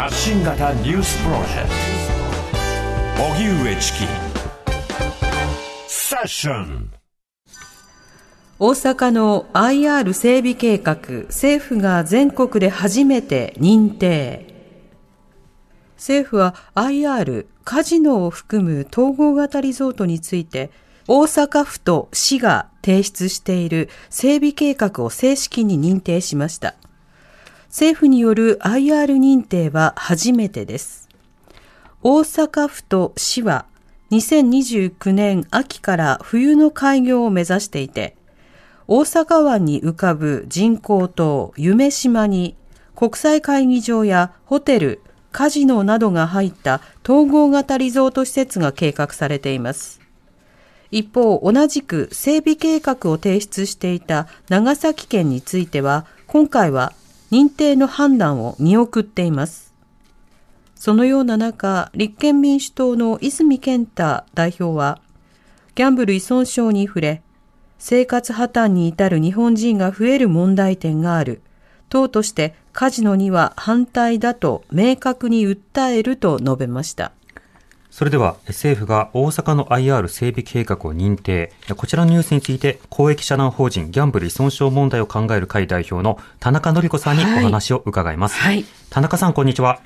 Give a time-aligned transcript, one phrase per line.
[0.00, 1.68] 発信型ニュースプロジェク
[3.18, 3.98] ト荻上チキ
[5.86, 6.90] セッション
[8.58, 10.94] 大阪の IR 整備計画、
[11.26, 14.46] 政府が全国で初めて認定。
[15.96, 20.70] 政府は IR カジノを含む統合型リゾートについて、
[21.08, 26.74] 大阪府と市が提出している整備計画を正式に認定しました。
[27.70, 31.08] 政府による IR 認定は初めてです。
[32.02, 33.64] 大阪府と市は
[34.10, 38.16] 2029年秋から冬の開業を目指していて、
[38.88, 42.56] 大阪湾に浮かぶ人工島夢島に
[42.96, 50.00] 国際会議場やホテル、カジノなどが入った統合型リゾート施設が計画されています。
[50.90, 56.92] 一方、同じく整備計画を提出していた長崎県については、今回は
[57.30, 59.72] 認定の判断を見送っています。
[60.74, 65.00] そのような中、立憲民主党の泉健太代表は、
[65.74, 67.22] ギャンブル依存症に触れ、
[67.78, 71.42] 生活破綻に至る日本人が増える問題点がある。
[71.88, 77.12] 党としてカジノには反対だと明確に訴えると述べました。
[77.90, 81.52] それでは政府が大阪の IR 整備計画を認定。
[81.76, 88.36] こちらのニュースについて公益社団法人ギャンブル依存症問題を考える会代表の田中典子さんにお話を伺います。
[88.36, 89.80] はい、田中さん、こんにちは。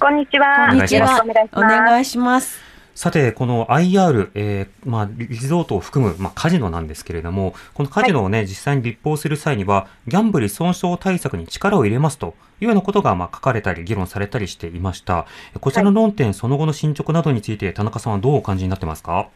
[0.00, 0.68] こんにちは。
[0.70, 1.22] こんにちは。
[1.52, 2.71] お願いします。
[2.94, 15.26] さて、この IR、えー、まあ、リゾートを含む、まあ、カジノなんですけれども、このカジノをね、はい、実際に立法する際には、ギャンブル損傷対策に力を入れますというようなことが、まあ、書かれたり、議論されたりしていました。
[15.60, 19.28] こちらの論点、はい、その後の進捗などについて、田中さんはどうお感じになってますか？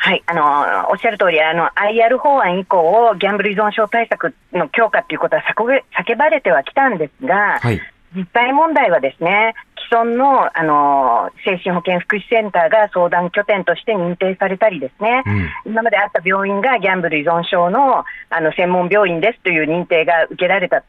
[0.00, 7.80] はい、あの、おっしゃる通り、あの、IR 法案以降、ギャンブル依存症対策の強化ということは叫ばれてはきたんですが、はい、
[8.14, 9.54] 実際問題はですね、
[9.88, 15.22] 既存のあの精神保健福祉センターが相談拠点として認定されたりですね、
[15.64, 20.84] うん、今まであった病院がギャンブル依存症のあの専門病院ですという認定が受けられた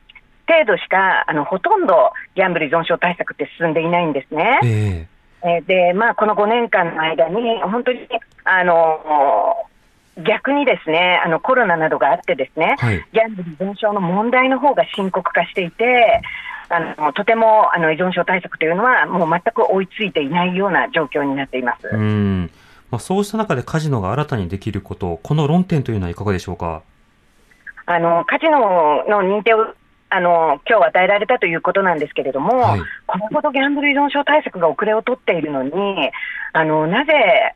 [0.47, 5.07] 程度しか、あのほとんどギャンブル依存症対策って進んでいないんですね。
[5.41, 8.07] えー、で、まあ、この5年間の間に、本当に、
[8.43, 9.55] あの
[10.17, 16.21] 逆にですね、あのコロナなどがあってですね、はい、ギャンブル依存症の問題の方が深刻化していて、
[16.69, 21.87] あのとてもあの依存症対策というのは、もう全く追いついていないような状況になっています。
[21.91, 22.51] うん。
[22.91, 26.81] まあ、そうした中でカジノが新たにできること、この論点というのはいかがでしょうか？
[27.85, 29.73] あのカジノの認定を
[30.11, 35.71] あの今日与えられたということなんですけれども、はい、これほどギャンブル依存症対策が遅れを取っているのに、
[36.53, 37.13] あのなぜ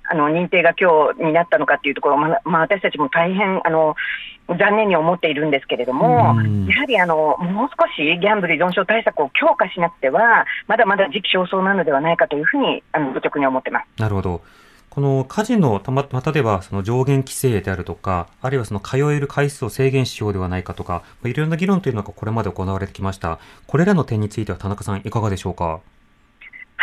[0.09, 3.95] あの認定が今日になったのかというところ、ままあ、私たちも大変あの
[4.49, 6.35] 残念に思っているんですけれども、
[6.67, 14.41] やはりあのもう少しギャンブル依存症対策を強化しなくては、まだまだ時期尚早なのではないかというふうに、あの率直に思ってますなるほど。
[14.89, 23.39] このカジノ、たま、例えばその上限規制であるとか、あるいはその通える回数を制限しようではないかとか、いろんな議論というのがこれまで行われてきました。
[23.65, 25.79] これらの点については田中さん、いかがでしょうか？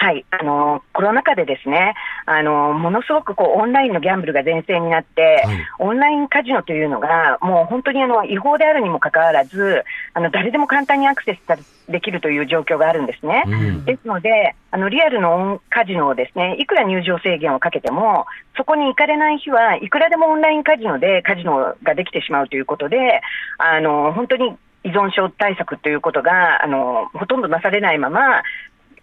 [0.01, 1.93] はい、あのコロナ禍でですね、
[2.25, 9.85] あのものすごくこうオンラインのギャンブルが全盛になって、はい、オンラインカジノというのが、もう本当にあの違法であるにもかかわらず、
[10.15, 13.45] あの誰でも簡単にアクセスできるという状況があるんですね。
[13.47, 18.25] うん、ですので、あのリアルのカジノをですね、いくら入場制限をかけても、
[18.57, 23.21] そこに行かれない日はいくらでもオンラインカジノでカジノができてしまうということで、
[23.59, 28.43] あの本当に依存症対策ということがあのほとんどなされないまま、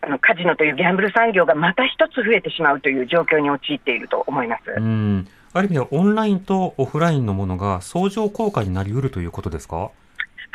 [0.07, 4.63] あのカジノというギャンブル産業がまた一つ増えてしまうという状況に陥っていると思います。
[4.77, 5.27] うん。
[5.53, 9.91] ある意味ではオンラインとオフラインのものが相乗効果になりうるということですか？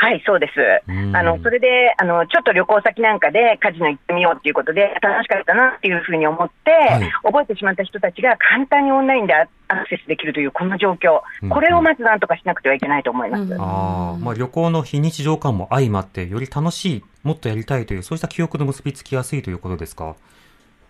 [0.03, 0.53] はい、そうです。
[1.15, 13.43] あの、それで、あの、ちょっと旅行先なんかでカジノ行ってみようっていうことで、楽しかったなっていうふうに思って、はい、覚えてしまった人たちが簡単にオンラインでアクセスできるというこの状況、これをまずなんとかしなくてはいけないと思います。
[13.45, 20.17] うん、あまあ、旅行の非日常感も相まって、より楽しい、もっとやりたいという、そうした記憶の結びつきやすいということですか？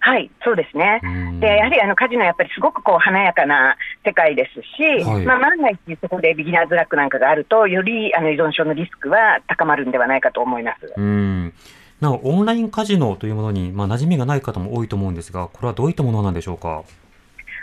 [0.04, 1.00] はい、そうですね。
[1.38, 10.92] で、やはりあのカジノやっぱりすごくこう華やかな世界ですし、はい、まあ万が一そこでビギナーズラックなんかがあると、よりあの依存症のリスクは高まるんではないかと思います。
[10.96, 11.54] うん
[12.00, 16.82] なお、オンラインカジノというものに、まあ、馴染みがない方も多いと思うんですが、これはどういったものなんでしょうか？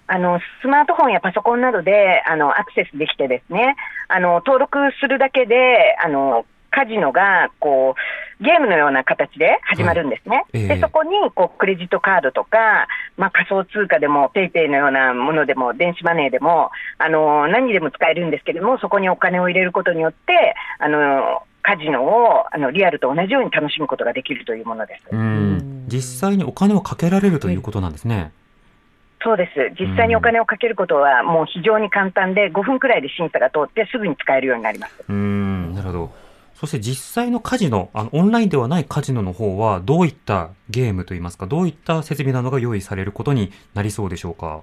[0.07, 3.75] あのスマートフォンやパソコンなどであのアクセスできてですね、
[4.07, 7.99] あの登録するだけであのカジノがこう
[8.41, 10.37] ゲームのような形で始まるんですね。
[10.37, 12.87] はいえー、でそこにこうクレジットカードとか、
[13.17, 25.03] まあ、仮想通貨でも、 PayPay のようなものでも、電子マネーでも、あの何にでも使えるんですけれども、そこにお金を入れることによって、あのカジノをあのリアルと同じように楽しむことができるというものです。
[25.11, 28.31] うん実際にお金をかけられるということなんですね。
[29.21, 29.75] そうです。
[29.77, 35.03] 実際にお金をかけることはもう非常に簡単で、5分くらいで審査が通ってすぐに使えるようになります。
[35.09, 36.28] うん、なるほど。
[36.59, 44.61] そして実際のカジノ、あの、オンラインではないカジノの方は、どういったゲームといいますか、どういった設備などが用意されることになりそうでしょうか？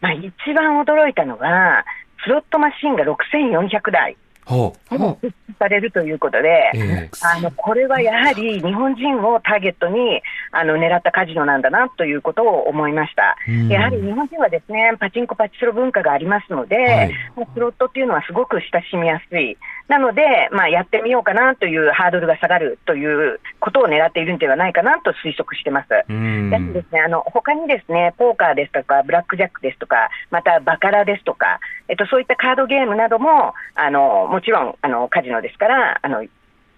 [0.00, 1.84] まあ、一番驚いたのが、
[2.24, 4.16] スロットマシンが6400台。
[4.50, 13.36] も設置されるということで、えー、あのこれはやはり日本人をターゲットにあの狙ったカジノなんだなということを思いました。
[13.68, 17.14] やはり日本人はですねパチンコ、パチスロ文化がありますので、はい、
[17.54, 19.58] スロットっていうのはすごく親しみやすい。
[19.88, 25.90] なので、まあ、やってみようかなというハードルが下がるということを狙っているんではないかなと推測してます。
[25.90, 31.58] やはりですね、あの他にですねポーカーですとか、ブラックジャックですとか、またバカラですとか、
[31.88, 36.22] えっと、そういったカードゲームなども、あのもちろんあのカジノですから、あの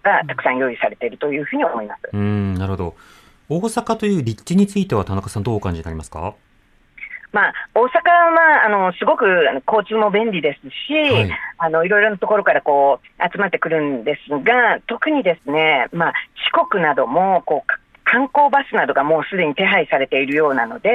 [0.03, 2.09] がたくさん用意されているというふうに思います。
[2.13, 2.95] うんなるほど
[3.49, 6.35] 大阪という立地については、田中さん、どうお感じになりますか？
[7.31, 9.25] まあ、大阪は、あの、すごく
[9.67, 16.13] 交通も便利ですし、はい、あの、いろいろなところからこう、集まってくるんですが、特にですね、まあ、
[16.53, 20.89] 四国なども、こう、観光バスなどがもうすでに手配されているようなので、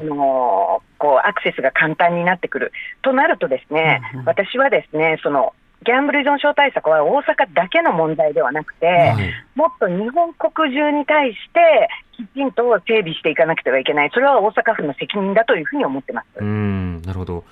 [0.00, 2.72] うん、あのこうアクセスが簡単になってくる
[3.02, 5.54] となると、ですね、うん、私はですねその
[5.86, 16.26] ギャンブル依存症対策は大阪だけの問題ではなくて、はい、もっと日本国中に対してきちんと整備していかなくてはいけない、それは大阪府の責任だというふうに思ってます。
[16.40, 17.44] うんなるほど。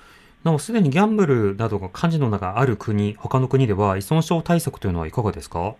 [0.43, 5.75] なお、すでにギャンブルなどが漢字の中ある国、他の国では依存症対策というのはいかがですか？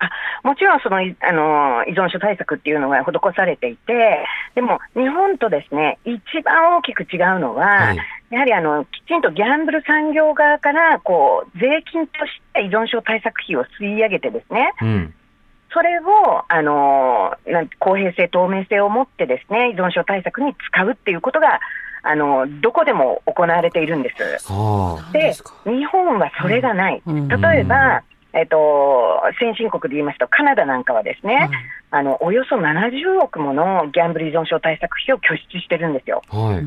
[0.00, 0.10] あ
[0.42, 1.00] もちろんそのあ
[1.32, 7.98] の依存症対策っていうのが施されていて、でも日本とですね一番大きく違うのは、はい、
[8.30, 15.14] やはりあのきちんとギャンブル産業側からこう税金として依存症対策費を吸い上げてですね、うん。
[15.72, 21.60] それを、あのなん公平性、透明性を持ってですね依存症対策に使うっていうことが、
[22.02, 24.16] あのどこでも行われているんです。
[25.12, 27.02] で日本はそれがない。
[27.06, 28.02] 例えば、
[28.32, 31.50] えっと、先進国で言いますと、カナダなんかはですね、はい、
[31.90, 36.22] あのおよそ70億ものギャンブル依存症対策費を拠出してるんですよ。
[36.28, 36.64] はい、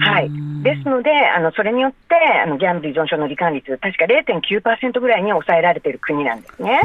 [0.00, 0.30] はい、
[0.62, 6.80] ですので、あのそれによってあのギャンブル依存症の罹患率、確か0.9%ぐらいに抑えられている国なんですね。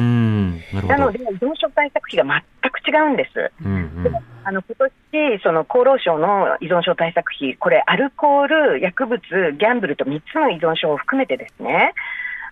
[0.87, 3.51] なので、依存症対策費が全く違うんです。
[3.63, 4.11] うんうん、で
[4.43, 11.93] あの今年その厚労省の依存症対策費、これ、アルコール、薬物、ギャンブルと3つの依存症を含めてですね、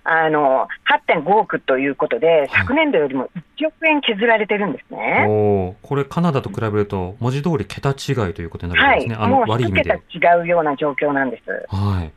[0.08, 0.68] あの
[1.08, 5.26] 8.5億ということで、昨年度よりも1億円削られてるんですね。
[5.28, 10.00] おこれ、カナダと比べると、文字通り桁違いということになるんですね、はい、あの悪い意味で。
[10.14, 11.50] 桁違うような状況なんです。
[11.76, 12.12] はい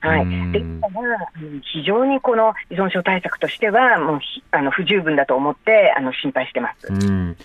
[0.00, 1.28] はい、ですから、
[1.72, 4.20] 非常にこの依存症対策としては、もう
[4.52, 6.86] あの不十分だと思ってあの心配してます。
[6.88, 7.36] うん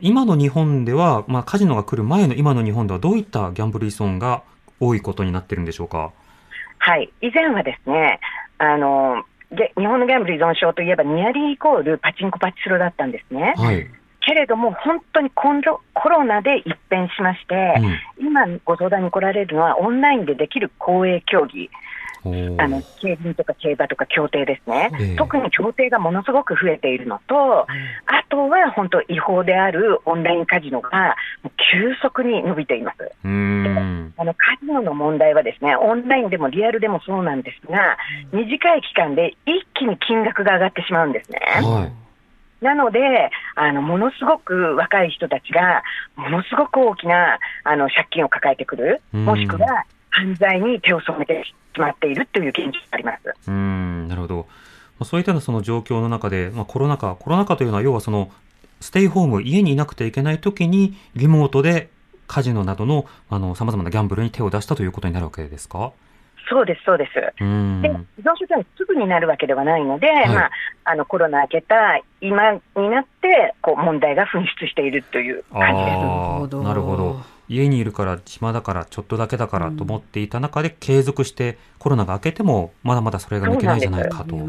[0.00, 4.42] 今の日本では、まあ、カジノが来る前の今の日本では、どういったギャンブル依存が
[4.80, 6.12] 多いことになってるんでしょうか？
[6.78, 8.18] はい、以前はですね、
[8.58, 9.24] あの
[9.76, 13.54] 日本のギャンブル依存症といえば、ニアリーイコールパチンコ、パチスロだったんですね。
[13.56, 13.86] はい。
[14.26, 15.48] けれども、本当にコ
[16.08, 17.74] ロナで一変しまして、
[18.18, 21.70] うん、今ご相談に来られるのは、オンラインでできる公営競技、
[22.58, 27.66] あの競輪とか競馬とか競艇ですね、えー、特に競艇がものすごく増えているのと、あ
[28.30, 31.16] とは本当、違法であるオンラインカジノが
[31.74, 32.98] 急速に伸びています。
[33.24, 37.98] あのカジノの問題はですね、オンラインでもリアルでもそうなんですが、
[38.32, 41.40] 短い期間で一気に金額が上がってしまうんですね。
[41.62, 42.04] はい
[42.60, 45.82] なので、あの、ものすごく若い人たちが、
[46.16, 53.18] ものすごく大きな、あの、借金を抱えてくる、もしくは、犯罪に手を染めてしまっているという現実があります。
[53.48, 54.46] うんなるほど。
[55.04, 58.30] そういったその状況の中で、まあ、コロナ禍、コロナ禍というのは要はその
[58.84, 61.88] ステイホーム、家にいなくてはいけないときに、リモートで
[62.26, 65.92] カジノなどのあの様々なギャンブルに手を出したということになるわけですか？
[66.50, 67.14] そうです、そうです。
[67.14, 70.50] で、依存症というのはすぐになるわけではないので、はい、まあ、
[70.84, 72.60] あのコロナ明けた今に
[72.90, 76.62] なって、こう問題が噴出しているという感じです。
[76.62, 77.22] なるほど。
[77.48, 84.36] 家にいるから暇だからちょっとだけだからと思っていた中で継続してコロナが明けてもまだまだそれが抜けないじゃないかと。
[84.36, 84.42] は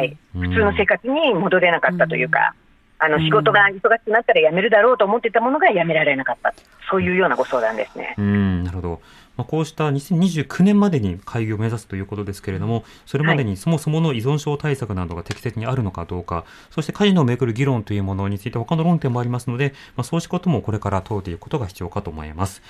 [0.00, 2.54] い、普通の生活に戻れなかったというか。
[2.98, 6.54] あの仕事が忙しくなったら辞めるだろうと思ってたものが辞められなかった、
[6.90, 8.14] そういうようなご相談ですね。
[8.18, 9.00] うんなるほど。
[9.36, 22.62] まあ、こうした2029年までに開業を目指すということですけれども、それまでにそもそもの依存症対策などが適切にあるのかどうか、そしてカジノをめぐる議論というものについて他の論点もありますので、まあ、そうしたこともこれから問うていくことが必要かと思います。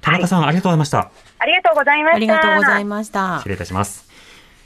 [0.00, 1.10] 田中さん、はい、ありがとうございました。
[1.38, 2.16] ありがとうございました。
[2.16, 3.36] ありがとうございました。
[3.38, 4.03] 失礼いたします。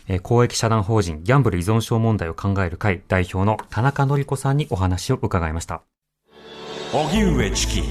[0.08, 5.82] え、公益社団法人ギャンブル依存症問題を考える会代表の田中典子さんにお話を伺いました。
[6.92, 7.82] 荻上チキ